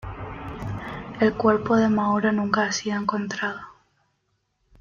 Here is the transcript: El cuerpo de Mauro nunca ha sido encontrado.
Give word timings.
El 1.19 1.35
cuerpo 1.35 1.75
de 1.77 1.87
Mauro 1.87 2.31
nunca 2.31 2.63
ha 2.63 2.71
sido 2.71 2.99
encontrado. 2.99 3.59